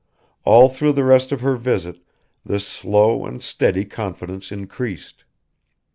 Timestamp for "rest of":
1.03-1.41